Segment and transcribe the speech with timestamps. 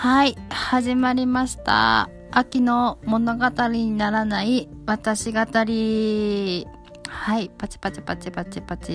[0.00, 2.08] はい、始まりました。
[2.30, 6.68] 秋の物語にならない私語り。
[7.08, 8.92] はい、パチパチパチパチパチ。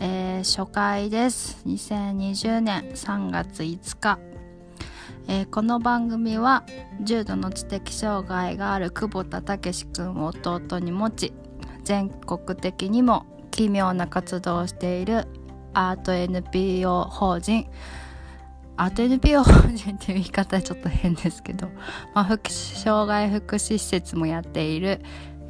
[0.00, 1.62] えー初回です。
[1.64, 4.18] 2020年3月5日。
[5.28, 6.64] えーこの番組は
[7.00, 11.32] 重度の知的障害がある久保田武史くんを弟に持ち
[11.84, 15.28] 全国的にも奇妙な活動をしている
[15.72, 17.68] アート NPO 法人
[18.82, 21.68] アート NPO 法人っていう言い方はちょっと変ですけど、
[22.14, 25.00] まあ、福祉障害福祉施設もやっている、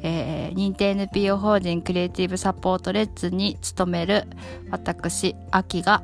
[0.03, 4.27] えー認定 NPO 法人クリエイティブサポートレッツに勤める
[4.69, 6.03] 私秋が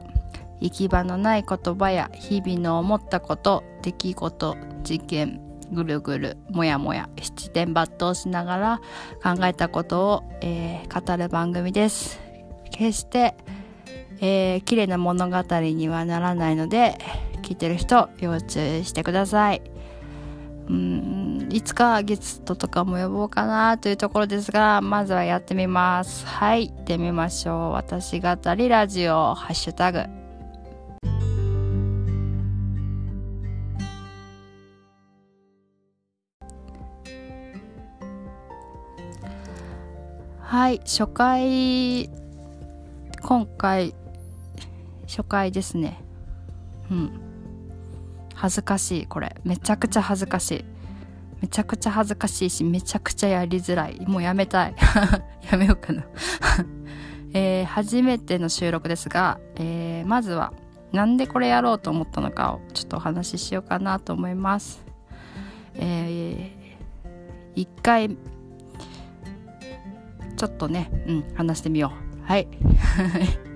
[0.60, 5.40] 行き場のない言葉や日々の思ったこと出来事事件
[5.72, 8.82] ぐるぐるもやもや七点抜刀しながら
[9.22, 12.20] 考えたことを、えー語る番組です。
[12.72, 13.36] 決して、
[14.22, 16.98] えー綺麗な物語にはならないので
[17.42, 19.62] 聞いてる人要注意してください。
[20.70, 26.28] うんいつかゲストとかも呼ぼうかなというところですがまずはやってみます。
[26.28, 27.72] はい行ってみましょう。
[27.72, 30.04] 私語りラジオハッシュタグ。
[40.40, 42.10] はい初回
[43.22, 43.94] 今回
[45.10, 46.00] 初回ですね。
[46.92, 47.12] うん。
[48.36, 49.36] 恥ずかしいこれ。
[49.44, 50.66] めちゃくちゃ恥ずかしい。
[51.42, 54.00] めちゃくちゃ恥ずかしいしめちゃくちゃやりづらい。
[54.08, 54.76] もうやめたい。
[55.52, 56.04] やめようかな。
[57.34, 60.54] えー初めての収録ですが、えーまずは
[60.92, 64.86] なんでこれやろうと思ったのかをちょっとお話ししようかなと思います。
[65.74, 66.60] えー
[67.56, 68.16] 一回
[70.38, 72.26] ちょっとね、うん、話してみよう。
[72.26, 72.48] はい。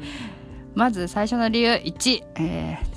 [0.76, 2.94] まず最初の理由1、えー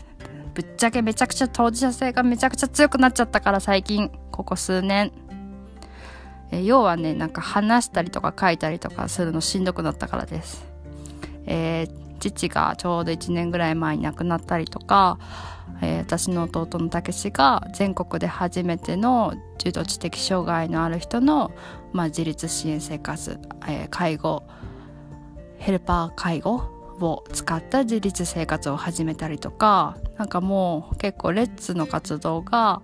[0.56, 5.12] ぶっちゃけめちゃくちゃ当事者性がめちゃくちゃ強くなっちゃったから最近、ここ数年。
[6.50, 10.64] えー要はね、なんか話したりとか書いたりとかするのしんどくなったからです。
[11.44, 15.18] えー父がちょうど1年ぐらい前に亡くなったりとか、
[15.82, 21.52] えー私の弟のたけしが全国で初めての重度知的障害のある人の、
[21.92, 23.38] まあ、自立支援生活、
[23.68, 24.42] えー介護
[25.58, 32.82] ヘルパー介護を使った自立生活を始めたりとかなんかもう結構レッツの活動が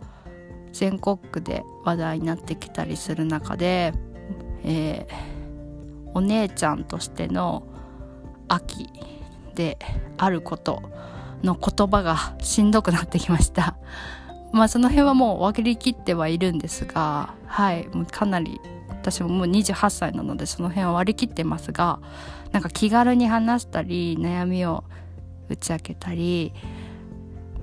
[0.73, 3.93] 全国区で話題になってきたりする中で、
[4.65, 5.33] えー
[6.15, 7.63] お姉ちゃんとしての
[8.49, 8.89] 秋
[9.55, 9.79] で
[10.19, 10.83] あること
[11.43, 13.77] の言葉がしんどくなってきました。
[14.53, 18.61] まあその辺はもう分かりきってはいるんですが、はい、もうかなり
[19.03, 21.99] 私ももう28歳なのでその辺は割り切ってますが、
[22.53, 24.85] なんか気軽に話したり悩みを
[25.49, 26.53] 打ち明けたり、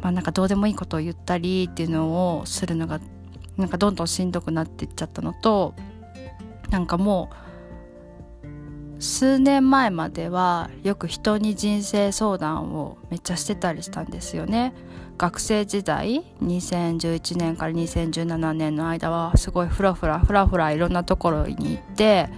[0.02, 3.00] まあなんかどうでもいいことを言ったりっていうのをするのが
[3.56, 5.74] なんかどんどんしんどくなっていっちゃったのと、
[6.70, 7.30] なんかも
[8.44, 14.74] う数年前まではよく人に人生相談をめっちゃしてたりしたんですよね。
[15.20, 22.30] 学生時代2011年から2017年の間はすごいフラフラフラフラいろんなところに行って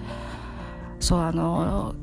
[1.00, 1.94] そうあの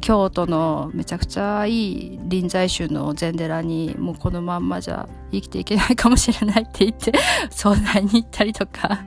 [0.00, 7.12] 京都のめちゃくちゃいい臨済宗の禅寺にもうこのまんまじゃ生きていけないかもしれないって言って
[7.50, 9.04] 相談に行ったりとか。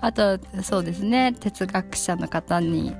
[0.00, 2.94] あとそうですね哲学者の方に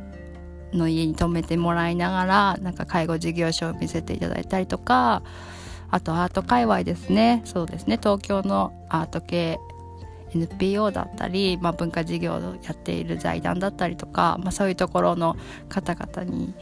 [0.73, 5.23] の家に泊めてもらいながらなんか介護事業所を見せていただいたりとか
[5.95, 7.41] あとアート界隈ですね。
[7.45, 7.99] そうですね。
[8.03, 9.61] 東京のアート系
[10.35, 15.37] NPO だったり、まあ、文化事業をやっている財団だったりとか、まあ、そういうところの
[15.69, 16.53] 方々に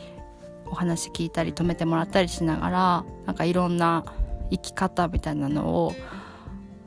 [0.67, 4.05] お話聞いたり泊めてもらったりしながらなんかいろんな
[4.51, 5.95] 生き方みたいなのを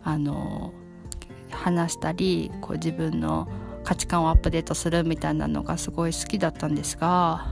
[0.03, 0.72] あの
[1.50, 3.47] 話したりこう自分の
[3.84, 7.47] 価値観をアップデートするみたいなのがすごい好きだったんですが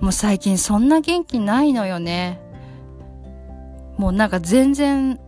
[0.00, 2.40] もう最近そんな元気ないのよね。
[3.96, 5.18] もうなんか全然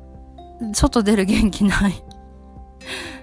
[0.73, 2.03] 外出る元気ない。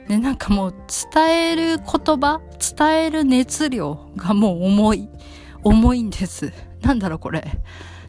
[0.08, 0.76] で なんかもう
[1.14, 2.42] 伝える言葉
[2.78, 5.10] 伝える熱量がもう重い
[5.64, 6.54] 重いんです。
[6.82, 7.44] なんだろうこれ。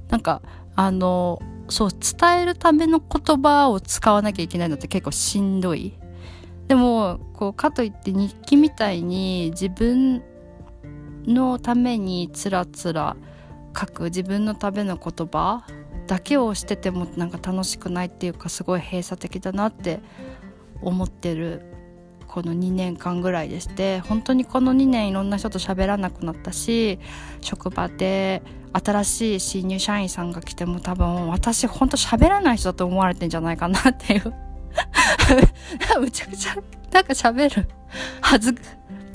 [0.09, 0.43] なんか
[0.75, 5.95] あのそう伝えるための言葉を使わなきゃいけないのって結構しんどい。
[6.69, 10.23] でもこうかといって日記みたいに自分
[11.27, 13.17] のためにつらつら
[13.79, 15.65] 書く自分のための言葉
[16.07, 20.01] だけをしててもなんか楽しくないっていうかすごい閉鎖的だなって
[20.83, 21.63] 思ってる
[22.27, 26.99] この2年間ぐらいでして本当にこの2年いろんな人と喋らなくなったし
[27.41, 28.43] 職場で
[28.73, 34.35] 新しい新入社員さんが来ても多分私本当喋らない人だと思われてんじゃないかなっていう。
[36.01, 36.55] むちゃくちゃ
[36.93, 37.69] なんか喋る
[38.21, 38.55] はず。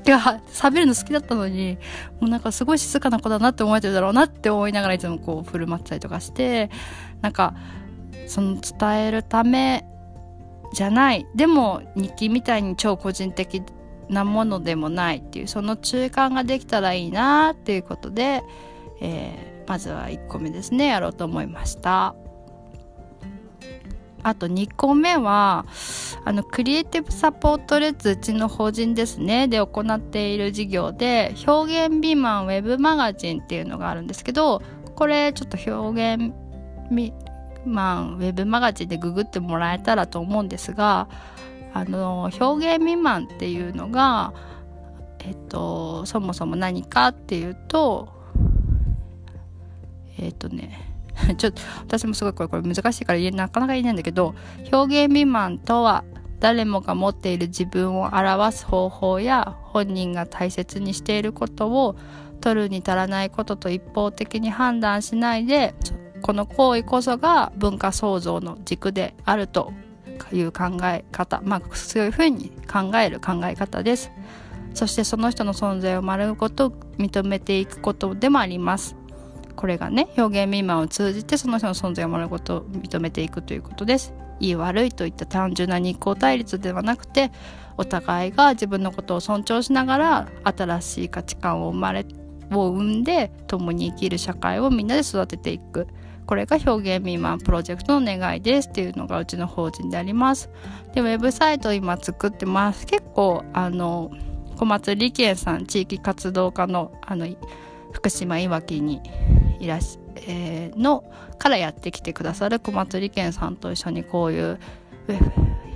[0.06, 0.18] いや
[0.48, 1.78] 喋るの好きだったのに
[2.20, 6.70] もうなんかすごい静かな子だなって思われてるだろうなって思いながらいつもこう振る舞ったりとかして
[7.22, 7.56] なんか
[8.28, 9.86] その伝えるため
[10.74, 11.28] じゃない。
[11.36, 13.62] でも日記みたいに超個人的
[14.10, 18.44] なものでもないっていうその中間ができたらいいなっていうことで、
[19.02, 20.88] えー、まずは1個目ですね。
[20.88, 22.16] やろうと思いました。
[24.24, 25.66] あと2個目は
[26.24, 29.48] あのクリエイティブサポートレッツうちの法人ですね。
[29.48, 34.62] で行っている事業で表現美満ウェブマガジンっていうのがあるんですけど
[34.96, 36.34] これちょっと表現
[37.66, 41.08] マンウェブマガジンでググってもらえたらと思うんですが
[41.74, 44.34] あの表現未満っていうのが、
[45.20, 48.10] えっと、そもそも何かっていうと
[50.20, 50.91] えっとね
[51.38, 54.36] ちょっと私もすごいこれこれ難しいから言えなかなか言えないんだけど
[54.72, 56.04] 表現未満とは
[56.40, 61.96] 誰もが持っている自分を表す方法や本人が大切にしていることを
[62.42, 65.76] 取るに足らないことと一方的に判断しないで
[66.22, 69.74] この行為こそが文化創造の軸であると
[70.32, 74.12] いう考え方まあそういうふうに考える考え方です。
[74.74, 78.96] そしてその人の存在を丸ごと認めていくことでもあります。
[79.62, 87.32] これがね表現未満を通じてその人の存在を丸ごと認めていくということですいい悪いといった単純な日光対立ではなくて
[87.78, 92.08] お互いが自分のことを尊重しながら新しい価値観を生まれ
[92.52, 95.88] を生んで共に生きる社会をみんなで育てていく
[96.26, 100.50] これが表現未満プロジェクトの願いですっていうのがうちの法人であります。
[100.94, 102.86] で、ウェブサイト今作ってます。
[102.86, 104.12] 結構、あの、
[104.56, 107.28] 小松理恵さん、地域活動家の、あの、
[107.92, 109.02] 福島いわきに
[109.60, 111.04] いらしえー、の
[111.38, 114.60] からやってきてくださる小松理恵さんと一緒にこういう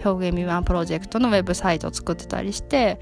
[0.03, 2.99] 表現未満プロジェクトのウェブサイトを作ってたりして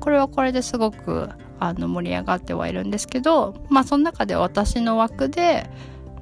[0.00, 1.28] これはこれですごく
[1.58, 5.68] あの盛り上がってはいるんですけどまあその中で私の枠で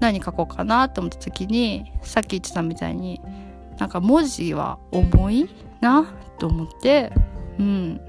[0.01, 3.21] 何書こうかなと思った時にさっき言ってたみたいに
[3.79, 5.51] なんか文字は重い
[5.81, 7.13] なと思って
[7.59, 8.01] うん。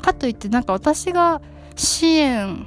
[0.00, 1.40] かといってなんか私が
[1.76, 2.66] 支援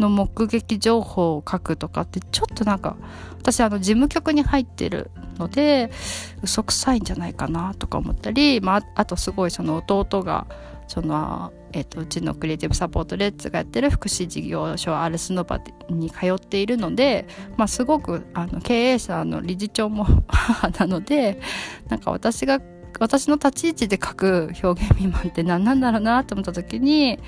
[0.00, 2.96] の目撃情報を書くとかってちょっとなんか
[3.38, 5.90] 私あの事務局に入ってるので
[6.42, 10.46] 嘘くさいんじゃないかなとか思ったり、まあ、あとすごいその弟が
[10.88, 17.26] その、えーと、うちのクリエイティブサポートレッツがやってる福祉事業所アルスノバに通っているので、
[17.56, 21.40] まあ、すごくあの経営者の理事長も母 なので
[21.88, 22.60] なんか私が
[22.98, 27.20] 私の立ち位置で書く表現未満って何なんだろうなと思った時に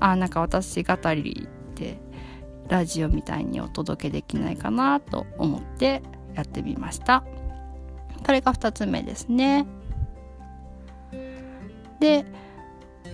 [0.00, 1.96] あなんか私語りで
[2.68, 6.02] ラジオみたいにお届けできないかなと思って
[6.34, 7.24] やってみました。
[8.26, 9.66] これが2つ目ですね。
[12.00, 12.26] で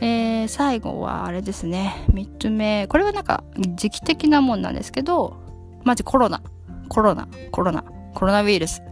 [0.00, 2.04] えー、最後はあれですね。
[2.10, 2.86] 3つ目。
[2.88, 3.44] これはなんか
[3.76, 5.36] 時期的なもんなんですけど
[5.84, 6.42] マジコロナ。
[6.88, 7.28] コロナ。
[7.52, 7.84] コロナ。
[8.14, 8.82] コロナウイルス。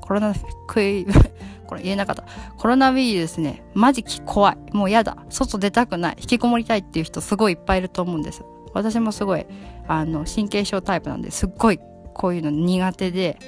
[0.00, 0.34] コロナ
[0.68, 1.06] クイ
[1.66, 2.24] これ言えなかった。
[2.56, 4.58] コロナウイルスねマジ怖い。
[4.72, 5.16] もうやだ。
[5.28, 6.16] 外出たくない。
[6.20, 8.44] 引きこもりたいっていう人すごいいっぱいいると思うんです。
[8.74, 9.46] 私もすごい
[9.88, 11.78] あの神経症タイプなんですっごい
[12.12, 13.38] こういうの苦手で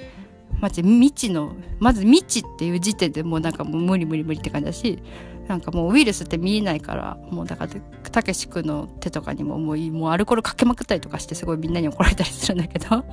[0.61, 5.03] マジ未知のまず未知っていう時点でもうなんかもう無理無理無理って感じだし
[5.49, 13.05] なんかもうウイルスって見えないからもうだからたけし君の手とかにももうもうアルコールかけまくったりとかしてすごいみんなに怒られたりするんだけど なん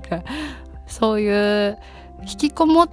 [0.00, 0.22] か
[0.86, 1.78] そういう
[2.22, 2.90] 引きこもっ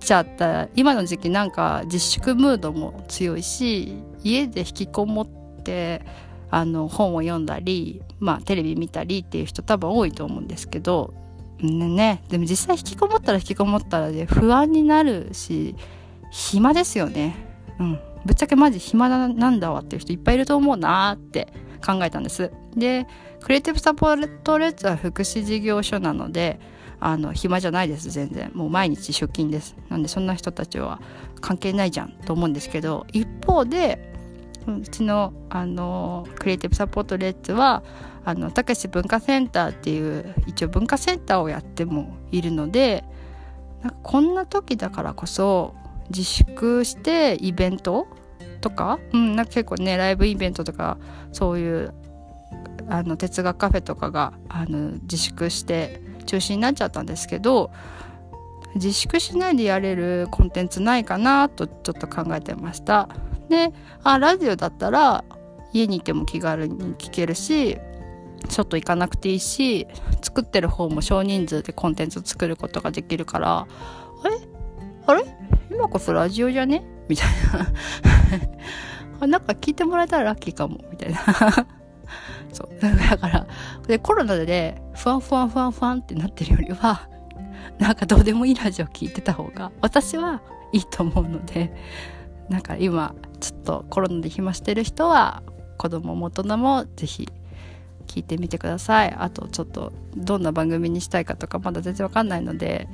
[0.00, 5.26] ちゃった今の時期なんか自粛ムードも強いし家で引きこもっ
[5.62, 6.02] て
[6.50, 11.14] あの本を読んだり、まあ、テレビ見たりっていう人多分多いと思うんですけど
[11.62, 15.76] ねでも実際引きこもったら引きこもったらで不安になるし
[16.30, 17.34] 暇ですよね。
[17.80, 21.52] うん、ぶっちゃけマジ暇なんだわっていう人いっぱいいると思うなって
[21.84, 22.52] 考えたんです。
[22.76, 23.06] で
[23.40, 26.60] クリエイティブサポートレッツは福祉事業所なので
[27.00, 28.50] あの暇じゃないです全然。
[28.54, 29.76] もう毎日出勤です。
[29.88, 31.00] なんでそんな人たちは
[31.40, 34.09] 関係ないじゃんと思うんですけど一方で
[34.78, 37.82] うちのあのクリエイティブサポートレッツは
[38.24, 43.04] あのたけし文化センターっていう一応文化センターをやってもいるので
[43.82, 45.74] なんかこんな時だからこそ
[46.10, 48.06] 自粛してイベント
[48.60, 50.98] とか,、うん、なんか結構ねライブイベントとか
[51.32, 51.94] そういう
[52.88, 57.70] あの哲学カフェとかがあの自粛して中止になっちゃったんですけど
[58.74, 63.08] 自粛しないでやれるコンテンツないかなとちょっと考えてました。
[63.50, 65.24] であラジオだったら
[65.74, 67.76] 家にいても気軽に聞けるし
[68.48, 69.86] 外行かなくていいし
[70.22, 73.66] 作ってる方も少人数でコンテンツを作ることができるから
[74.22, 74.38] あれ
[75.06, 75.24] あれ？
[75.70, 76.84] 今こそラジオじゃね？
[77.08, 77.28] みたい
[79.20, 79.26] な。
[79.26, 80.78] なんか聞いてもらえたらラッキーかも。
[80.90, 81.18] みたいな。
[82.52, 82.80] そう。
[82.80, 83.46] だから
[83.86, 87.08] でコロナでふわんふわんふわんふわんってなってるよりは
[87.78, 90.42] なんかどうでもいいラジオ聞いてた方が私は
[90.72, 91.72] いいと思うので
[92.50, 95.42] なんか今ちょっとコロナで暇してる人は
[95.78, 97.28] 子供も大人もぜひ
[98.06, 99.14] 聞いてみてください。
[99.16, 102.88] あとちょっとどんな番組にしたいかとかまだ全然わかんないので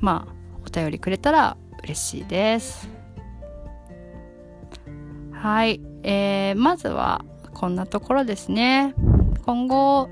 [0.00, 0.32] まあ
[0.66, 2.88] お便りくれたら嬉しいです。
[5.30, 7.22] はい、えー、まずは
[7.52, 8.94] こんなところですね。
[9.44, 10.08] 今後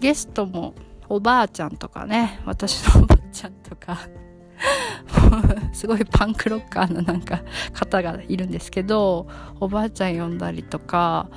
[0.00, 0.74] ゲストも
[1.08, 3.98] おばあちゃんとかね私のおばあちゃんとか
[5.72, 7.42] すごいパンクロッカーのなんか
[7.72, 9.26] 方がいるんですけど
[9.60, 11.28] おばあちゃん呼んだりとか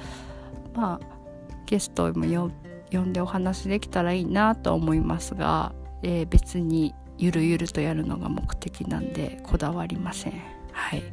[0.76, 1.20] まあ
[1.66, 2.52] ゲストも
[2.92, 10.34] 呼んでお話できたらいいなと思いますが、えー、別にゆるゆるとやるのが目的なんでこだわりません。
[10.72, 11.04] はい。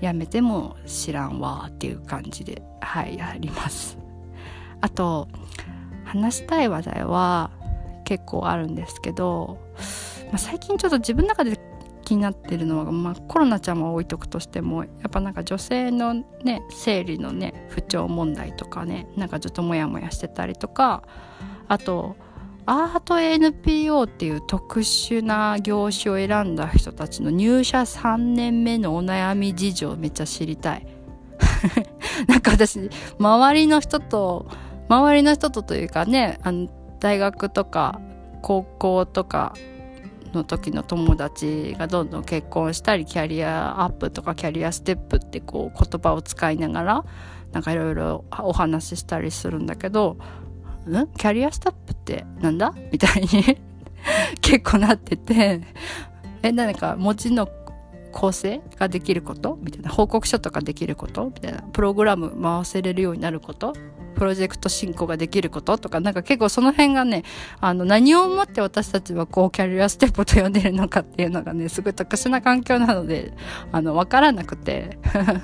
[0.00, 3.98] やめても知らんわっていう感じではいやります。
[4.80, 5.26] あと
[6.04, 7.50] 話したい話題は
[8.04, 9.58] 結構あるんですけど、
[10.26, 11.58] まあ、最近ちょっと自分の中で
[12.06, 21.02] 気になってるのは、まあ、コロナちゃんは置いとくとしてもやっぱなんか女性のね生理のね不調問題とかねなんかちょっとモヤモヤしてたりとか
[21.66, 22.16] あと
[22.64, 30.86] アート NPO っていう特殊な業種を選んだ人たちの入社3年目のお悩み事情めっちゃ知りたい。
[32.26, 34.46] なんか私周りの人と
[34.88, 36.68] 周りの人とというかねあの
[36.98, 38.00] 大学とか
[38.42, 39.54] 高校とか
[40.32, 47.04] の時の友達がどんどん結婚したりキャリアアップとかキャリアステップってこう言葉を使いながら
[47.52, 50.16] なんかいろいろお話ししたりするんだけど
[50.88, 53.28] 「んキャリアステップってなんだ?」みたいに
[54.40, 55.62] 結構なってて
[56.42, 56.52] え？
[56.52, 57.48] 何か文字の
[58.12, 59.58] 構成ができること？
[59.62, 61.24] みたいな報告書とかできること？
[61.26, 63.72] みたいなプログラム回せれるようになること？
[64.16, 67.22] プロジェクト進行ができることとか、なんか結構その辺がね、
[67.60, 73.34] あの、何をもって私たちはこう、キャリアステップと呼んでるのかっていうのがね、 すごい特殊な環境なので、
[73.70, 74.98] あの、わからなくて、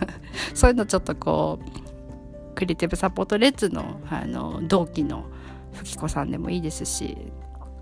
[0.55, 5.27] そういうのちょっとこう、クリエイティブサポートレッツの、あの、同期の
[5.75, 7.17] 吹子さんでもいいですし、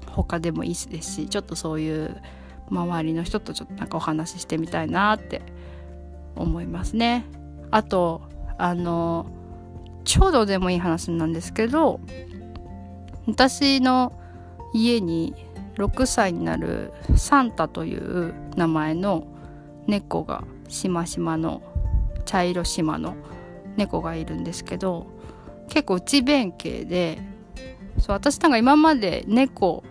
[0.07, 2.21] 他でもいいですし、ちょっとそういう
[2.69, 5.43] 周りの人とちょっとなんかお話ししてみたいなって
[6.35, 7.25] 思いますね。
[7.71, 8.23] あと、
[8.59, 9.27] あの、
[10.05, 12.01] ちょうでもいい話なんですけど
[13.27, 14.13] 私の
[14.73, 15.35] 家に
[15.77, 19.27] 6歳になるサンタという名前の
[19.87, 21.63] 猫がしましまの
[22.25, 23.17] 茶色しまの
[23.77, 25.07] 猫がいるんですけど
[25.69, 27.21] 結構内弁慶で
[27.99, 29.85] そう私なんか今まで猫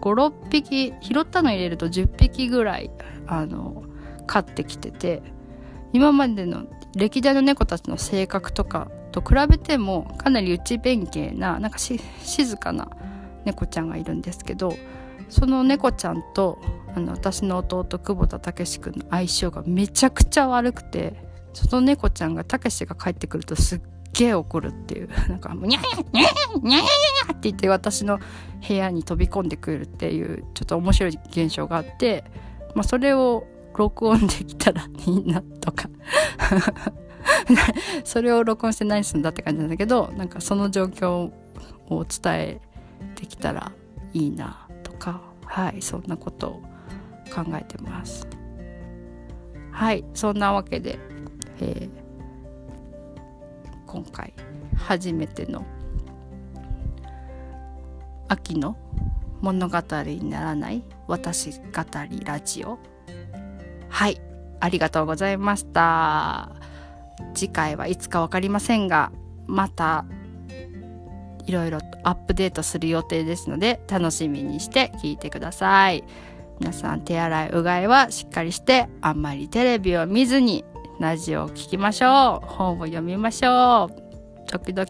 [0.00, 2.90] 56匹拾ったの入れると10匹ぐらい
[3.26, 3.84] あの
[4.26, 5.22] 飼ってきてて
[5.92, 11.98] 今までの歴代の猫たちの性格とかと比べてもかなり内弁慶ななんか静
[12.56, 12.88] かな
[13.44, 14.74] 猫ちゃんがいるんですけど
[15.28, 16.58] その猫ちゃんと
[16.94, 21.14] あの私の弟久保田武史君の相性がめちゃくちゃ悪くて
[21.52, 23.80] その猫ちゃんが武史が帰ってくるとすっ
[24.12, 28.18] げえ怒るっていう なんか「ニャーニャーニャーニャーって言って私の
[28.66, 32.24] 部屋に飛び込んでくるっていうちょっと面白い現象があって、
[32.74, 33.46] まあ、それを
[33.76, 35.88] 録音できたらいいなとか。
[38.04, 41.30] それを録音して何するんだって感じなんだけどなんかその状況
[41.88, 42.60] を伝え
[43.14, 43.72] てきたら
[44.12, 46.62] いいなとかはいそんなことを
[47.34, 48.26] 考えてます。
[49.72, 50.98] はいそんなわけで、
[51.60, 51.90] えー、
[53.86, 54.32] 今回
[54.76, 55.64] 初めての
[58.28, 58.76] 秋の
[59.40, 61.60] 物語にならない私語
[62.10, 62.78] りラジオ。
[63.88, 64.20] はい
[64.60, 66.67] ありがとうございました。
[67.34, 69.12] 次回はいつか分かりませんが
[69.46, 70.04] また
[71.46, 76.04] いろいろアップデートする予定ですので楽しみにして聞いてください。
[76.60, 80.64] 皆さん手洗いうがいはしっかりしてあんまりテレビを見ずに
[80.98, 82.46] ラジオを聴きましょう。
[82.46, 84.48] 本を読みましょう。
[84.50, 84.86] 時々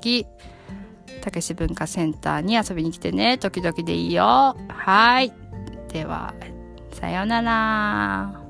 [1.21, 3.39] たけし文化センターに遊びに来てね。
[3.39, 4.57] 時々でいいよ。
[4.69, 5.33] はい。
[5.93, 6.35] では
[6.93, 8.48] さようなら。